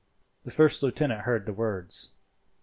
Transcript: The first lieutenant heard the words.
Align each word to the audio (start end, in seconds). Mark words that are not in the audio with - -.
The 0.45 0.49
first 0.49 0.81
lieutenant 0.81 1.25
heard 1.25 1.45
the 1.45 1.53
words. 1.53 2.09